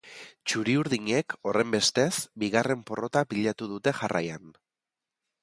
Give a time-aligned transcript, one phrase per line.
[0.51, 2.07] Txuri-urdinek, horrenbestez,
[2.45, 4.51] bigarren porrota pilatu dute jarraian.